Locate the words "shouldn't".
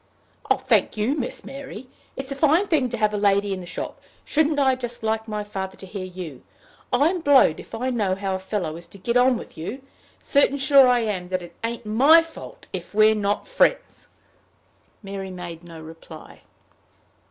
4.25-4.57